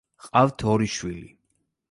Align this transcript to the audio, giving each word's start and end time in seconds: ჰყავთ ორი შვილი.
ჰყავთ 0.27 0.65
ორი 0.71 0.89
შვილი. 0.95 1.31